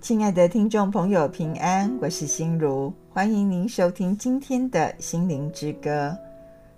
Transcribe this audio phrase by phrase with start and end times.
[0.00, 6.16] 亲爱的听众朋友，平安，我是心如，欢迎您收听今天的心灵之歌。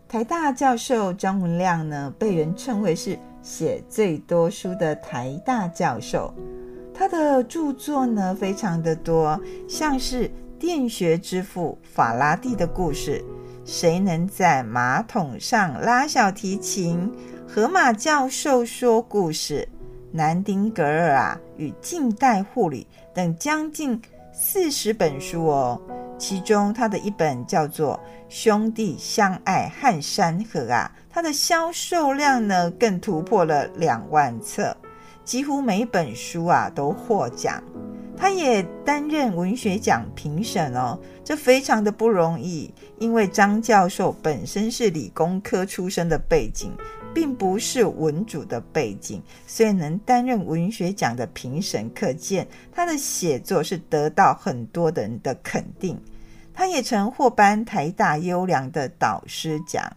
[0.09, 6.33] 台大教授张文亮呢，被人称为是写最多书的台大教授。
[6.95, 13.23] 他的著作呢，非常的多，像是电学之父法拉第的故事，
[13.67, 17.13] 谁能在马桶上拉小提琴？
[17.47, 19.69] 河马教授说故事。
[20.13, 24.01] 南丁格尔啊，与近代护理等将近
[24.33, 25.81] 四十本书哦，
[26.19, 27.95] 其中他的一本叫做
[28.29, 34.77] 《兄弟相爱撼山河》啊，它的销售量呢更突破了两万册，
[35.25, 37.63] 几乎每本书啊都获奖。
[38.17, 46.71] 他也担任文学奖评审哦，这非常的不容易，因为张教授本身是理工科出身的背景。
[47.15, 56.01] 并不是文主的背景，所以能担任文学奖的评审，可见他的写作是得到很多人的肯定。
[56.53, 59.97] 他也曾获颁台大优良的导师奖。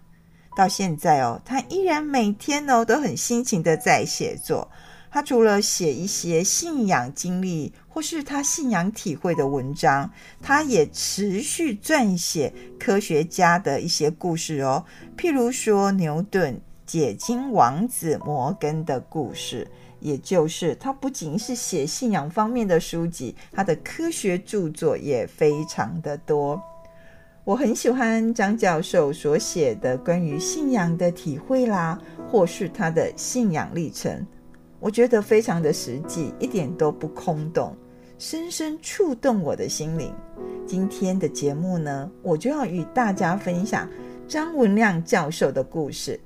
[0.56, 4.70] 到现在哦，他依然每天哦都很辛勤的在写作。
[5.12, 10.10] 他除了写一些信仰经历或是他信仰体会的文章，
[10.42, 14.84] 他也持续撰写科学家的一些故事哦，
[15.18, 16.60] 譬如说牛顿。
[16.86, 19.68] 解经王子摩根的故事，
[20.00, 26.62] 也就是他不仅是写信仰方面的书籍，他的科学著作也非常的多。
[27.46, 32.00] 我很喜欢张教授所写的关于信仰的体会啦，
[32.32, 34.26] 或是他的信仰历程，
[34.80, 37.76] 我觉得非常的实际，一点都不空洞，
[38.18, 40.14] 深深触动我的心灵。
[40.66, 43.90] 今天的节目呢，我就要与大家分享
[44.26, 46.18] 张文亮教授的故事。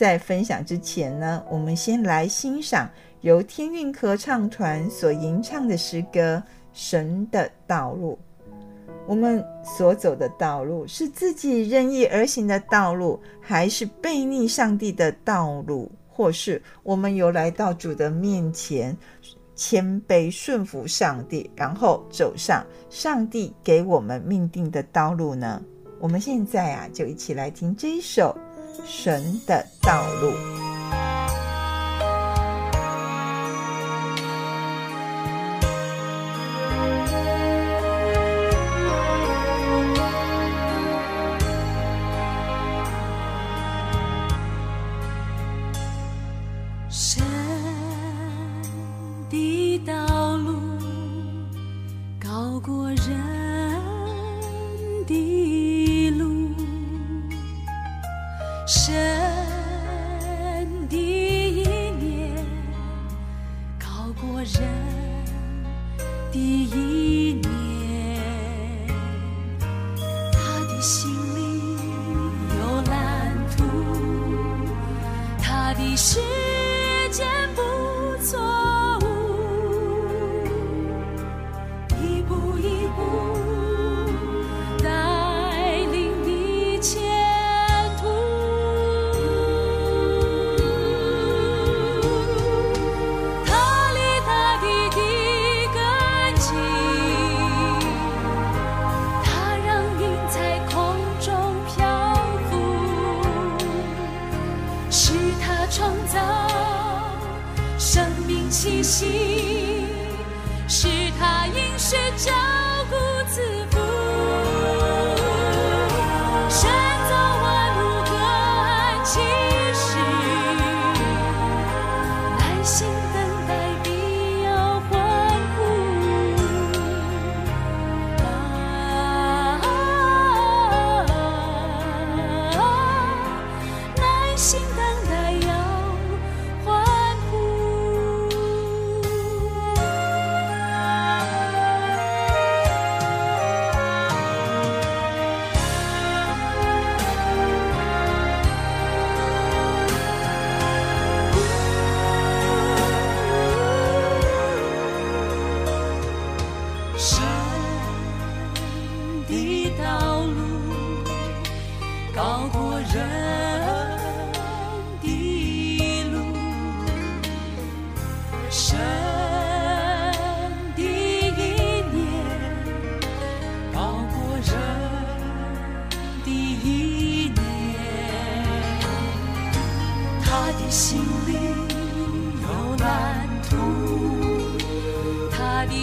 [0.00, 2.88] 在分享之前呢，我们先来欣赏
[3.20, 8.18] 由天韵合唱团所吟唱的诗歌《神的道路》。
[9.06, 15.92] 我们所走的道路是自己任意而行的道路，还是背逆上帝的道路？
[16.08, 18.96] 或是我们由来到主的面前，
[19.54, 25.62] 谦卑顺服上帝，然后走上上帝给我们命定的道路呢？
[25.98, 28.34] 我们现在啊，就一起来听这一首。
[28.86, 30.32] 神的道路。
[46.90, 47.22] 神
[49.30, 50.59] 的道路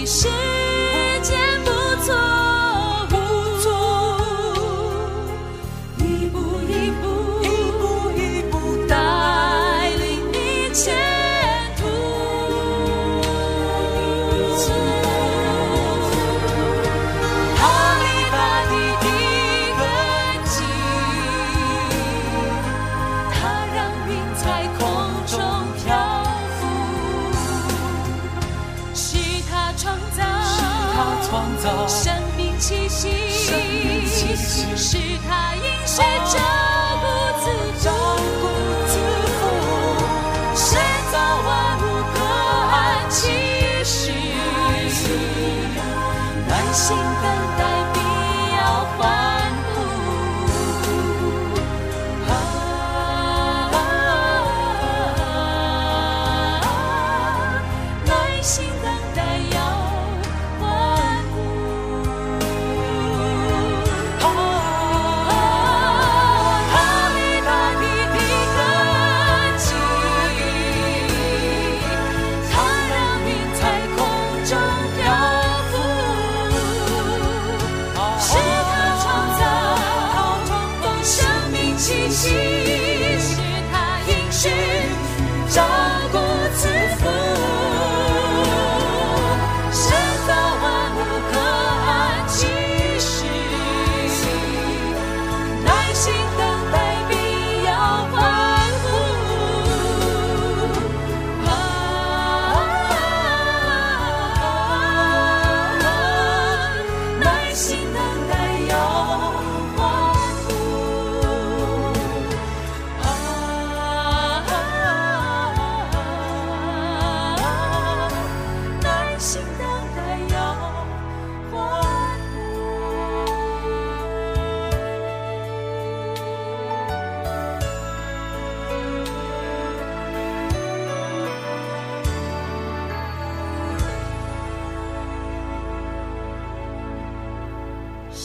[0.07, 0.29] 世
[1.21, 1.35] 界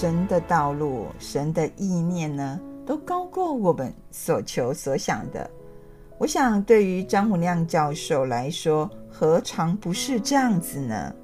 [0.03, 5.49] 神的道路，神的意念呢，都高过我们所求所想的。
[6.19, 11.15] 我想，对于张宏亮教授来说，何尝不是这样子呢？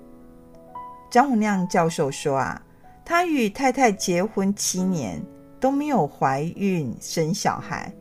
[1.10, 2.62] 张宏亮教授说啊，
[3.04, 5.20] 他与太太结婚七年
[5.58, 7.92] 都没有怀孕生小孩，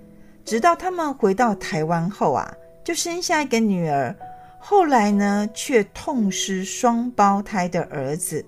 [0.45, 2.53] 直到他们回到台湾后啊，
[2.83, 4.15] 就生下一个女儿，
[4.59, 8.45] 后来呢，却痛失双胞胎的儿子。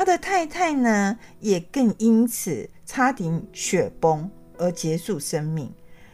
[0.00, 5.70] 他的太太呢，也更因此差点雪崩而结束生命，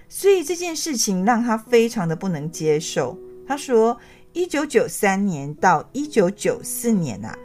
[0.08, 3.16] 所以这件事情让他非常的不能接受。
[3.46, 3.96] 他说，
[4.32, 7.38] 一九九三年到一九九四年啊，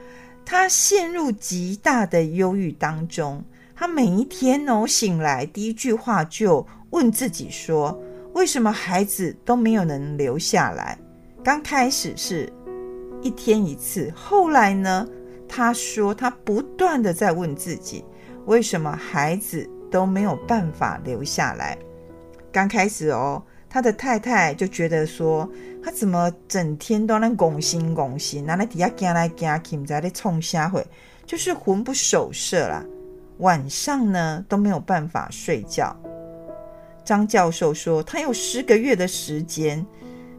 [0.43, 3.43] 他陷入极大的忧郁当中。
[3.75, 7.95] 他每一天哦醒来，第一句话就问自己说：
[8.33, 10.98] 为什么孩子都没有能留下来？
[11.43, 12.51] 刚开始是
[13.21, 15.07] 一天一次，后来呢？
[15.53, 18.05] 他说：“他不断地在问自己，
[18.46, 21.77] 为什么孩子都没有办法留下来？
[22.53, 25.46] 刚开始哦，他的太太就觉得说，
[25.84, 30.88] 他怎么整天都能拱心拱心，拿来底下惊来惊去，在那冲瞎会，
[31.25, 32.81] 就是魂不守舍啦。
[33.39, 35.93] 晚上呢都没有办法睡觉。
[37.03, 39.86] 张教授说，他有十个月的时间，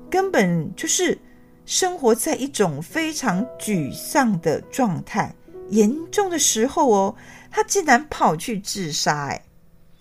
[0.08, 1.18] 根本就是。”
[1.64, 5.34] 生活在一种非常沮丧的状态，
[5.70, 7.14] 严重的时候哦，
[7.50, 9.28] 他竟然跑去自杀。
[9.28, 9.42] 哎，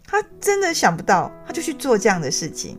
[0.06, 2.78] 他真的想不到，他就去做这样的事情。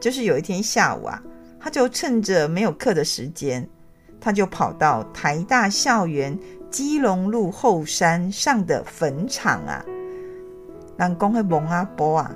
[0.00, 1.22] 就是有一天下午啊，
[1.60, 3.68] 他就趁着没有课的时间，
[4.20, 6.36] 他就跑到台大校园
[6.70, 9.84] 基隆路后山上的坟场啊，
[10.96, 12.34] 让公会蒙阿波啊，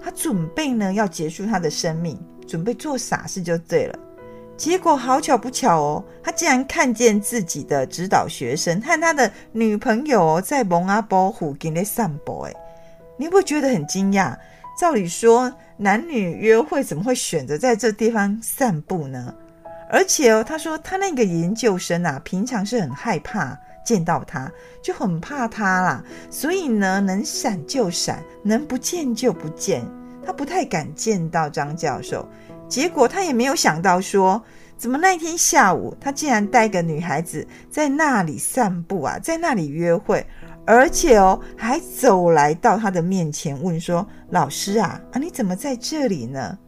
[0.00, 3.98] 他准备呢要结束他的生命，准备做傻事就对了。
[4.56, 12.40] 结果好巧不巧哦，他竟然看见自己的指导学生和他的女朋友在蒙阿波附近的散步。
[12.40, 12.52] 哎，
[13.18, 14.34] 你会不觉得很惊讶？
[14.80, 19.34] 照理说，男女约会怎么会选择在这地方散步呢？
[19.90, 24.50] 而且哦，他说他那个研究生啊，平常是很害怕见到他，
[24.82, 29.84] 就很怕他啦，所以呢，能闪就闪，能不见就不见，
[30.24, 32.28] 他不太敢见到张教授。
[32.68, 34.42] 结果他也没有想到说，
[34.76, 40.26] 怎么那天下午他竟然带个女孩子在那里散步啊，在那里约会，
[40.66, 46.58] 而且哦还走来到他的面前问说：“老师啊，啊你怎么在这里呢？”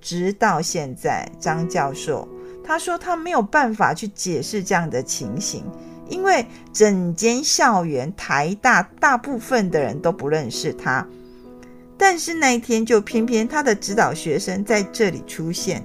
[0.00, 2.28] 直到现在，张教授
[2.64, 5.64] 他说他没有办法去解释这样的情形，
[6.08, 11.06] 因为整间校园台大大部分的人都不认识他。
[11.98, 15.82] 但是那一天，就偏偏他的指导学生在这里出现，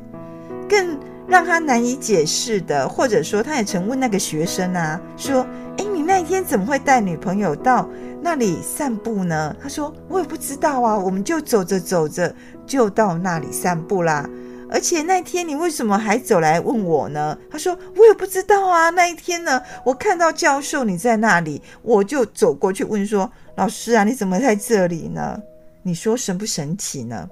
[0.67, 5.45] 更让他难以解释的，或者说他也曾问那个学生啊，说
[5.77, 7.89] ：“诶，你那一天怎么会带女朋友到
[8.21, 9.55] 那里散步呢？
[9.63, 14.29] 他说：“我也不知道啊，我们就走着走着就到那里散步啦。
[14.69, 25.39] 而且那天你为什么还走来问我呢？”他说：“我也不知道啊，那一天呢，我看到教授你在那里，我就走过去问说：‘老师啊，你怎么在这里呢？’
[25.83, 27.29] 你说神不神奇呢？”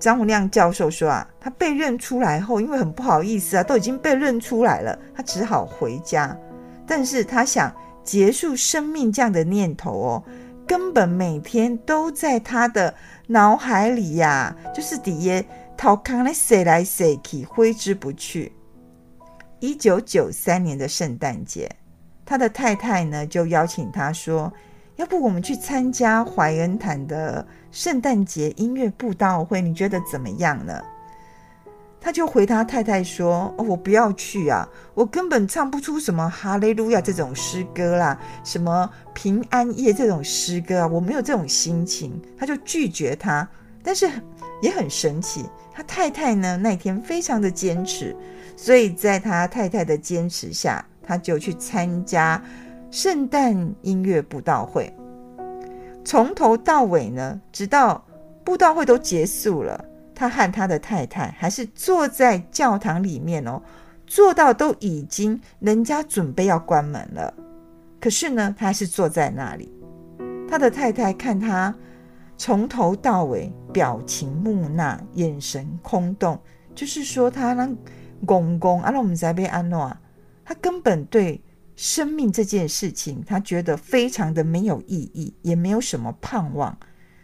[0.00, 6.36] 张洪亮教授说：“啊，他被认出来后，因为很不好意思啊，都已经被认出来了，他只好回家。
[6.86, 7.74] 但是他想。”
[8.06, 10.24] 结束生命这样的念头哦，
[10.64, 12.94] 根本每天都在他的
[13.26, 15.44] 脑海里呀，就是底下
[15.76, 18.52] 头壳里塞来塞去，挥之不去。
[19.58, 21.68] 一九九三年的圣诞节，
[22.24, 24.52] 他的太太呢就邀请他说
[24.96, 30.82] ：“要不我们去参加怀恩坛的圣诞节音乐布道会，你觉得怎么样呢？”
[32.00, 43.48] 他就回他太太说：“哦，我不要去啊，我根本唱不出什么哈利路亚这种诗歌啦，什么平安夜这种诗歌啊，我没有这种心情。”他就拒绝他。
[43.82, 44.08] 但是
[44.62, 48.16] 也很神奇，他太太呢那天非常的坚持，
[48.56, 52.40] 所以在他太太的坚持下，他就去参加
[52.90, 54.92] 圣诞音乐布道会。
[56.04, 58.04] 从头到尾呢，直到
[58.44, 59.84] 布道会都结束了。
[60.14, 63.60] 他和他的太太还是坐在教堂里面哦，
[64.06, 67.34] 坐到都已经人家准备要关门了，
[68.00, 69.70] 可是呢，他是坐在那里。
[70.48, 71.74] 他的太太看他
[72.38, 76.40] 从头到尾表情木讷，眼神空洞，
[76.74, 77.68] 就是说他那
[78.24, 80.00] 公公阿拉我们在被安诺啊，
[80.46, 81.38] 他根本对
[81.76, 86.76] 生命这件事情，他觉得非常的没有意义，也没有什么盼望。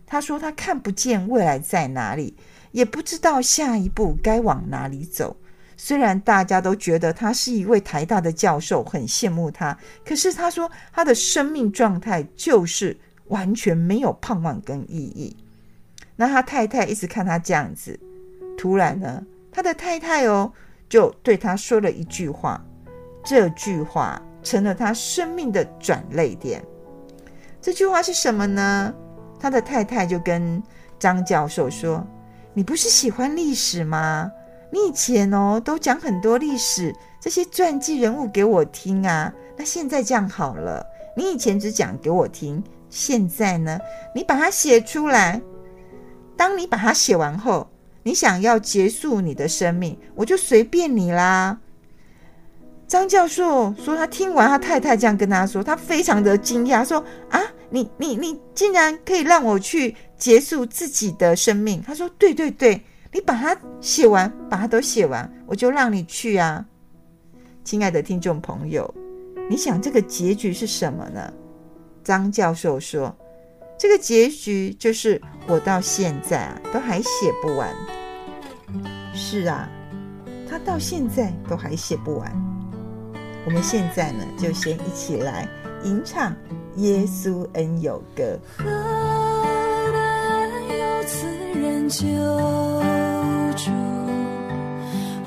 [0.07, 2.37] 他说他看不见未来在哪里。
[2.73, 5.37] 也不知道下一步该往哪里走。
[5.77, 15.37] 虽然大家都觉得他是一位台大的教授，很羡慕他，可是他说他的生命状态就是完全没有盼望跟意义。
[16.17, 18.01] 那他太太一直看他这样子，
[18.57, 20.51] 突然呢，他的太太哦
[20.89, 22.65] 就对他说了一句话，
[23.23, 26.65] 这句话成了他生命的转捩点。
[27.61, 28.93] 这句话是什么呢？
[29.39, 30.63] 他的太太就跟
[30.99, 32.07] 张教授说。
[32.55, 34.31] 你不是喜欢历史吗？
[34.71, 39.33] 你以前哦都讲很多历史这些传记人物给我听啊。
[39.57, 40.85] 那现在这样好了，
[41.17, 43.79] 你以前只讲给我听，现在呢，
[44.15, 45.41] 你把它写出来。
[46.37, 47.69] 当你把它写完后，
[48.03, 51.59] 你想要结束你的生命，我就随便你啦。
[52.93, 62.79] 张教授说，他听完他太太这样跟他说，他非常的惊讶，说：“啊，你你你竟然可以让我去结束自己的生命？”他说：“对对对，
[63.11, 66.63] 你把它写完，把它都写完，我就让你去啊。”
[67.65, 68.95] 亲爱的听众朋友，
[69.49, 71.33] 你想这个结局是什么呢？
[72.05, 73.17] 张教授说
[73.81, 77.75] ：“这个结局就是我到现在啊都还写不完。”
[79.17, 79.67] 是啊，
[80.47, 82.52] 他到现在都还写不完。
[83.45, 85.49] 我们现在呢，就先一起来
[85.83, 86.31] 吟唱
[86.77, 88.39] 《耶稣恩友歌》。
[88.63, 88.65] 何
[89.93, 91.27] 等有此
[91.59, 92.07] 人救
[93.57, 93.71] 主，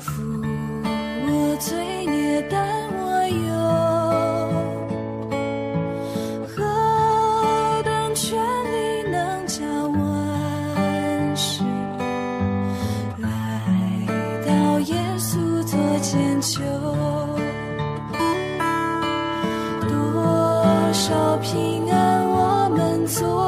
[0.00, 0.12] 负
[1.26, 2.85] 我罪孽担
[21.06, 23.45] 少平安我们做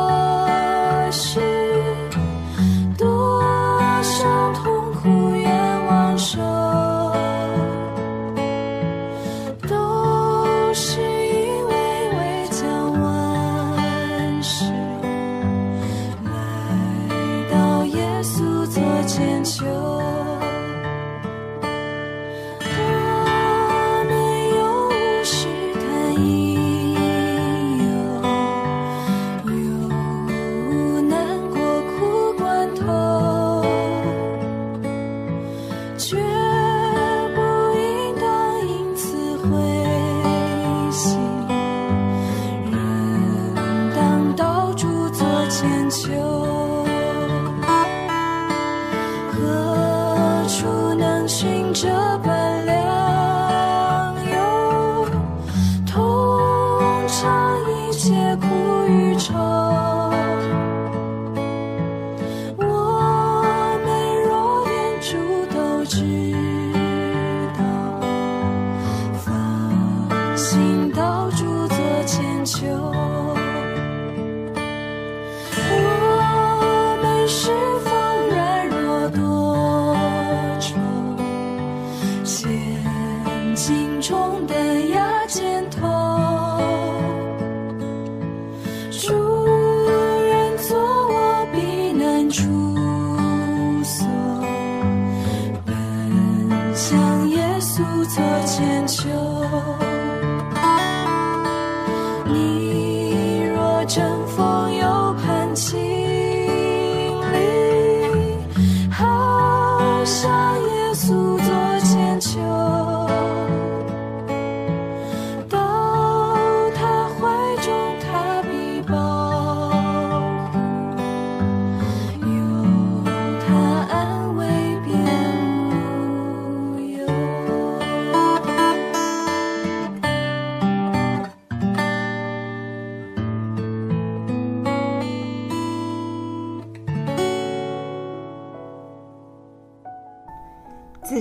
[51.28, 52.37] 心到主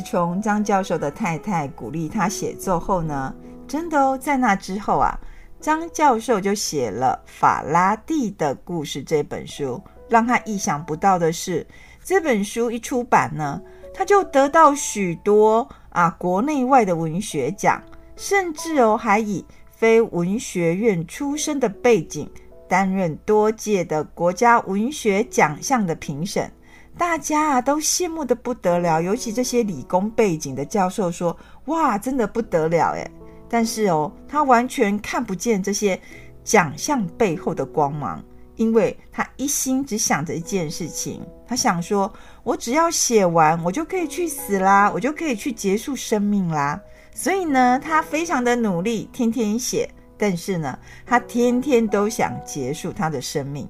[0.09, 3.35] 从张教授的太太鼓励他写作后呢，
[3.67, 5.19] 真的哦，在那之后啊，
[5.59, 9.81] 张教授就写了《法拉第的故事》这本书。
[10.07, 11.67] 让他意想不到的是，
[12.01, 13.61] 这本书一出版呢，
[13.93, 17.83] 他就得到许多啊国内外的文学奖，
[18.15, 22.31] 甚至哦还以非文学院出身的背景，
[22.69, 26.49] 担任多届的国家文学奖项的评审。
[26.97, 33.09] 大家啊都羡慕得不得了，尤其这些理工背景的教授说：“哇，真的不得了诶！”
[33.47, 35.99] 但是哦，他完全看不见这些
[36.43, 38.23] 奖项背后的光芒，
[38.55, 42.11] 因为他一心只想着一件事情，他想说
[42.43, 46.79] ：“我只要写完，我就可以去死啦，我就可以去结束生命啦。”
[47.13, 53.67] 所以呢，他非常的努力，天天写，但是呢，他天天都想结束他的生命。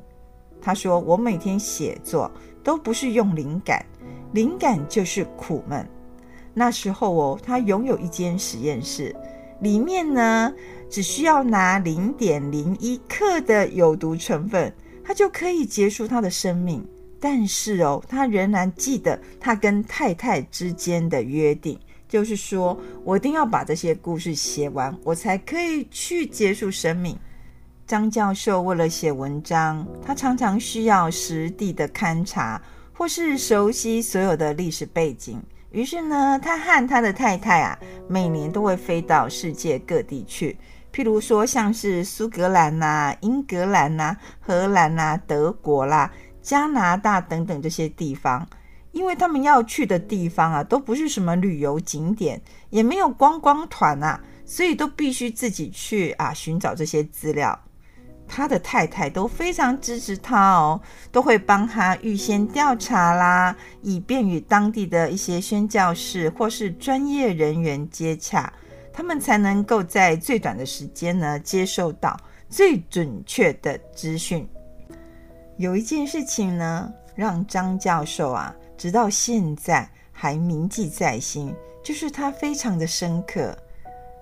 [0.62, 2.32] 他说：“我每天写作。”
[2.67, 3.86] 都不是用灵感，
[4.34, 5.88] 灵感就是苦闷。
[6.53, 9.15] 那时候哦，他拥有一间实验室，
[9.62, 10.53] 里面呢
[10.89, 16.86] 只需要拿零点零一克的有毒成分，他就可以结束他的生命。
[17.21, 27.17] 但是哦，他仍然记得他跟太太之间的约定，就是说我一定要把这些故事写完，我才可以去结束生命。
[27.88, 35.41] 张教授为了写文章，他常常需要实地的勘察，或是熟悉所有的历史背景。
[35.71, 40.58] 于是呢，他和他的太太啊，每年都会飞到世界各地去，
[40.93, 48.45] 譬如说像是苏格兰呐、英格兰呐、荷兰呐、德国啦、加拿大等等这些地方。
[48.91, 57.58] 因为他们要去的地方啊，都不是什么旅游景点，也没有观光团啊，所以都必须自己去啊寻找这些资料。
[58.28, 60.80] 他的太太都非常支持他哦，
[61.12, 68.52] 都会帮他预先调查啦，以便与当地的一些宣教士或是专业人员接洽，
[68.92, 74.48] 他们才能够在最短的时间呢接受到最准确的资讯。
[75.58, 83.58] 有一件事情呢，让张教授啊，直到现在还铭记在心，就是他非常的深刻，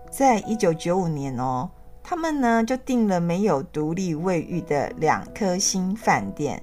[0.09, 1.69] 在一九九五年哦。
[2.07, 6.61] 他们呢就订了没有独立卫浴的两颗星饭店。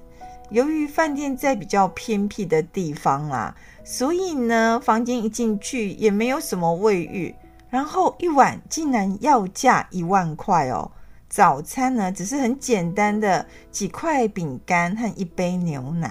[0.49, 3.53] 由于饭店在比较偏僻的地方啊，
[3.83, 7.35] 所以呢房间一进去也没有什么卫浴，
[7.69, 10.89] 然后一晚竟然要价一万块哦。
[11.27, 16.09] 早餐呢只是很简单的几块饼干和一杯牛奶。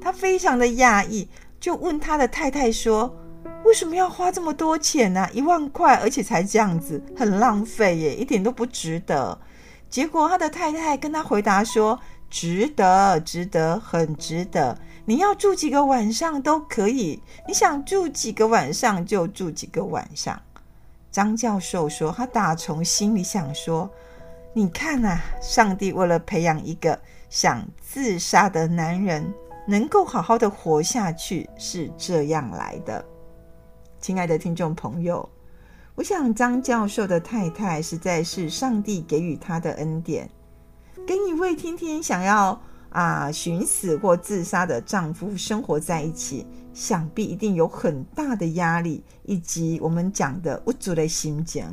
[0.00, 1.28] 他非常的讶异，
[1.60, 3.14] 就问他的太太说。
[3.64, 5.28] 为什么要花这么多钱呢？
[5.32, 9.38] 一万块，而且才这样子，很浪费耶，一点都不值得。
[9.88, 11.98] 结果他的太太跟他回答说
[12.30, 14.78] ：“值得，值得，很值得。
[15.04, 20.40] 你要住几个晚上都可以，你想住几个晚上就住几个晚上。”
[21.12, 23.90] 张教授说：“他打从心里想说，
[24.52, 29.32] 你看啊，上帝为了培养一个想自杀的男人，
[29.66, 33.04] 能够好好的活下去，是这样来的。”
[34.00, 35.28] 亲爱的听众朋友，
[35.94, 40.28] 我想张教授的太太实在是上帝给予他的恩典。
[41.06, 42.58] 跟一位天天想要
[42.88, 51.66] 啊寻死或自杀的丈夫生活在一起，想必一定有很大的压力，以及我们讲的无助的心情。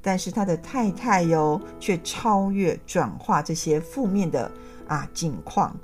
[0.00, 4.48] 但是他的太太哟，却超越转化这些负面的
[4.86, 5.76] 啊境况。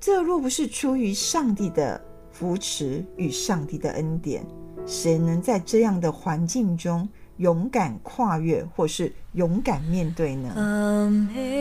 [0.00, 2.00] 这若不是出于上帝的
[2.32, 4.44] 扶持与上帝的恩典，
[4.86, 11.54] 谁能在这样的环境中勇敢跨越，或是勇敢面对呢？Amazing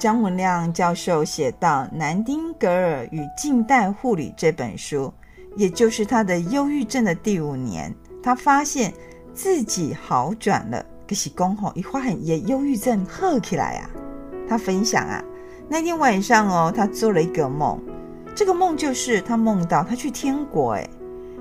[0.03, 5.13] 张文亮教授写到《南丁格尔与近代护理》这本书，
[5.55, 8.93] 也就是他的忧郁症的第五年，他发现
[9.33, 10.85] 自己好转了。
[11.07, 13.89] 可是刚好一发现也忧郁症好起来啊。
[14.45, 15.23] 他分享啊，
[15.69, 17.79] 那天晚上哦，他做了一个梦，
[18.35, 20.89] 这个梦就是他梦到他去天国，诶，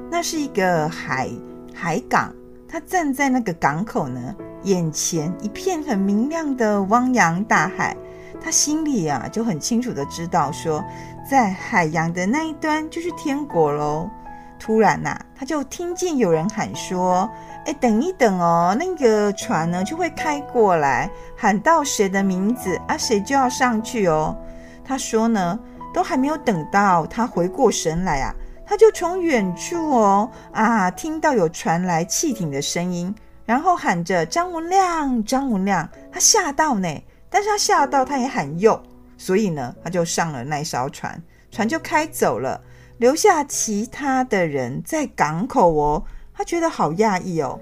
[0.09, 1.29] 那是一个海
[1.75, 2.33] 海港，
[2.69, 7.97] 他站在那个港口呢，眼前一片很明亮的汪洋大海。
[8.43, 10.85] 他心里啊就很清楚的知道说，
[11.31, 14.11] 在海洋的那一端就是天国喽。
[14.59, 17.29] 突然呐、啊，他就听见有人喊说
[17.67, 24.37] ：“哎，等一等哦，那个船呢就会开过来，喊到谁的名字啊，谁就要上去哦。”
[24.85, 25.59] 他说呢，
[25.93, 28.33] 都还没有等到他回过神来啊，
[28.65, 33.13] 他就从远处哦啊听到有传来汽艇的声音，
[33.45, 36.89] 然后喊着张文亮，张文亮，他吓到呢。
[37.33, 38.81] 但是他吓到，他也喊哟，
[39.17, 42.63] 所以呢，他就上了那艘船，船就开走了，
[42.99, 46.05] 留下其他的人在港口哦。
[46.35, 47.59] 他觉得好讶异哦。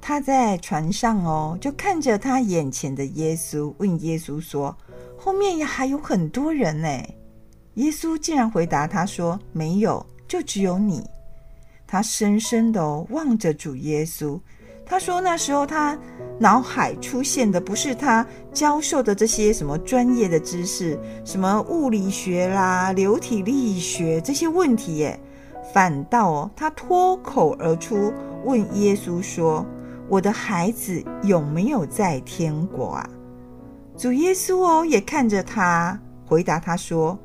[0.00, 4.74] 他在船上哦，就看着他眼前的耶稣，问耶稣说
[5.18, 6.88] ：“后面也还有很多人呢。”
[7.74, 11.06] 耶稣竟然回答他说：“没有，就只有你。”
[11.86, 14.40] 他深深的望着主耶稣。
[14.90, 15.96] 他说：“那时候他
[16.36, 25.20] 脑海出现的不是他教授的这些什么专业的知识，什么物理学啦、流体力学这些问题耶，
[25.72, 28.12] 反倒哦，他脱口而出
[28.44, 29.64] 问耶稣说
[30.10, 33.08] ：‘我的孩子有没有在天国啊？’
[33.96, 37.16] 主耶稣哦也看着他，回答他说：‘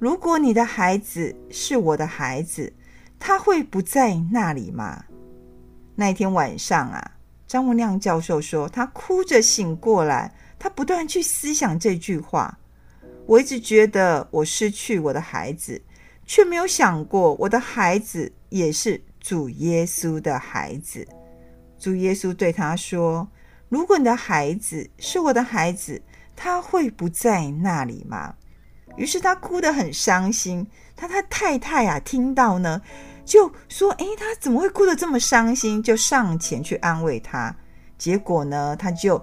[0.00, 2.72] 如果你的孩子是我的孩子，
[3.18, 5.04] 他会不在那里吗？’”
[6.00, 7.10] 那天晚上啊，
[7.46, 12.58] 张文亮教授说，他哭着醒过来，他不断去思想这句话。
[13.26, 15.82] 我一直觉得我失去我的孩子，
[16.24, 21.06] 却没有想过我的孩子也是主耶稣的孩子。
[21.78, 23.28] 主耶稣对他说
[23.68, 26.00] ：“如果你的孩子是我的孩子，
[26.34, 28.34] 他会不在那里吗？”
[28.96, 30.66] 于是他哭得很伤心。
[30.96, 32.80] 他他太太啊，听到呢。
[33.30, 37.54] 就说：“诶，他怎么会哭得这么伤心？”就上前去安慰他。
[37.96, 39.22] 结果呢，他就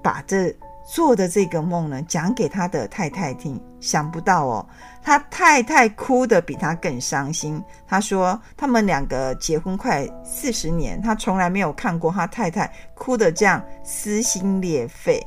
[0.00, 0.54] 把这
[0.94, 3.60] 做的这个梦呢讲给他的太太听。
[3.80, 4.64] 想不到哦，
[5.02, 7.60] 他太太哭得比他更伤心。
[7.88, 15.20] 他说：“他们两个结婚快四十年，他从来没有看过他太太哭得这样撕心裂肺。”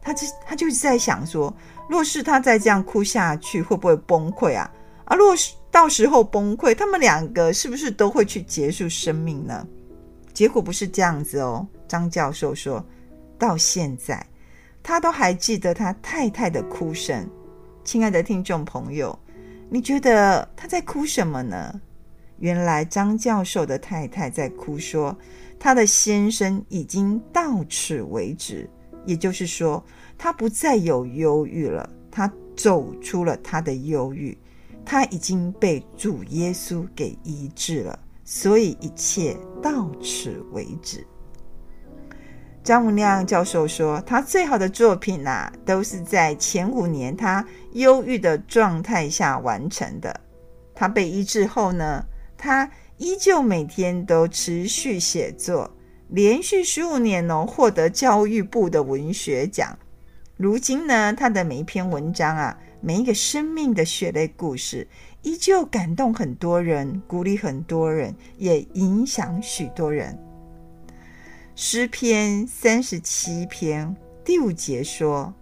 [0.00, 1.52] 他就他就是在想说
[1.90, 4.70] ：“若是他再这样哭下去，会不会崩溃啊？
[5.06, 9.66] 啊，若是……”到时候崩溃，他们两个是不是都会去结束生命呢？
[10.32, 11.66] 结果不是这样子哦。
[11.88, 12.80] 张教授说，
[13.36, 14.24] 到现在
[14.84, 17.28] 他都还记得他太太的哭声。
[17.82, 19.18] 亲爱的听众朋友，
[19.68, 21.80] 你觉得他在哭什么呢？
[22.38, 25.16] 原来张教授的太太在哭说，
[25.58, 28.70] 他的先生已经到此为止，
[29.04, 29.84] 也就是说，
[30.16, 34.38] 他不再有忧郁了，他走出了他的忧郁。
[34.84, 41.06] 他已经被主耶稣给医治了，所以一切到此为止。
[42.62, 50.20] 张文亮教授说，他最好的作品呐、都是在前五年他忧郁的状态下完成的。
[50.74, 52.04] 他被医治后呢，
[52.36, 55.70] 他依旧每天都持续写作，
[56.08, 59.78] 连续十五年哦，获得教育部的文学奖。
[60.36, 62.56] 如今呢，他的每一篇文章啊。
[62.86, 64.86] 每一个生命的血泪故事，
[65.22, 70.18] 依旧感动很多人，鼓励很多人，也影响许多人。
[71.54, 75.32] 诗篇三十七篇第五节说：“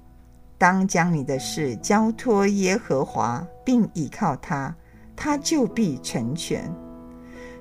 [0.56, 4.72] 当将你的事交托耶和华，并倚靠他，
[5.16, 6.72] 他就必成全。”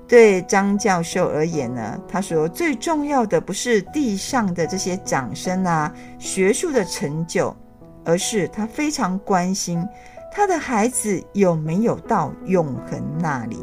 [0.06, 7.56] 对张教授而言呢，他说最重要的不是地上的这些掌声啊，学术的成就。
[8.04, 9.86] 而是他非常关心
[10.32, 13.58] 他的孩子有没有到永恒那里。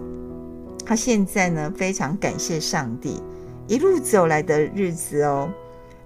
[0.85, 3.21] 他现在呢，非常感谢上帝
[3.67, 5.49] 一路走来的日子哦。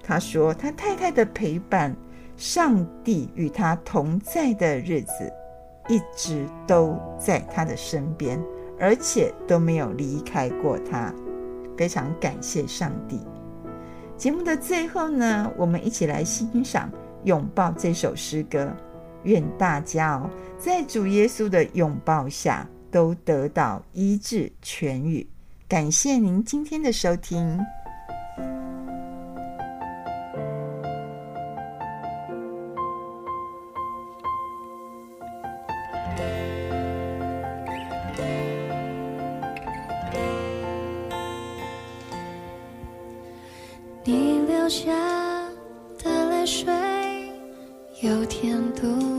[0.02, 1.96] 他说他太太的陪伴，
[2.36, 5.32] 上帝与他同在的日子，
[5.88, 8.41] 一直都在他的身边，
[8.80, 11.13] 而且都没有离开过他。
[11.78, 13.22] 非常感谢上帝。
[14.17, 16.89] 节目的最后呢，我们一起来欣赏。
[17.25, 18.71] 拥抱这首诗歌，
[19.23, 25.25] 愿大家哦，在主耶稣的拥抱下都得到医治痊愈。
[25.67, 27.59] 感谢您今天的收听。
[44.05, 45.22] 你留下。
[48.43, 49.12] 沿途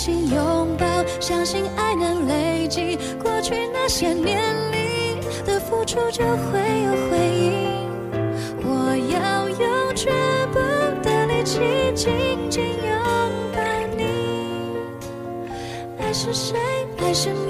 [0.00, 0.86] 相信拥抱，
[1.20, 4.40] 相信爱能累积过去那些年
[4.72, 7.90] 里的付出，就会有回应。
[8.62, 10.10] 我要用全
[10.52, 10.58] 部
[11.02, 11.60] 的力气
[11.94, 12.98] 紧紧拥
[13.52, 13.60] 抱
[13.94, 14.78] 你。
[15.98, 16.56] 爱是谁？
[16.96, 17.49] 爱是？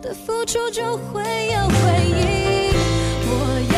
[0.00, 2.72] 的付出就会有回应
[3.30, 3.32] 我
[3.74, 3.77] 要